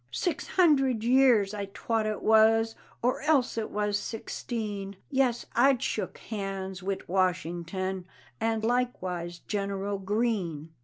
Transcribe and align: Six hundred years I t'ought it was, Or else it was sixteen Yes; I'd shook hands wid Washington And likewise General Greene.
Six 0.09 0.47
hundred 0.47 1.03
years 1.03 1.53
I 1.53 1.65
t'ought 1.65 2.07
it 2.07 2.23
was, 2.23 2.73
Or 3.03 3.21
else 3.21 3.55
it 3.55 3.69
was 3.69 3.99
sixteen 3.99 4.95
Yes; 5.11 5.45
I'd 5.55 5.83
shook 5.83 6.17
hands 6.17 6.81
wid 6.81 7.07
Washington 7.07 8.07
And 8.39 8.63
likewise 8.65 9.37
General 9.47 9.99
Greene. 9.99 10.69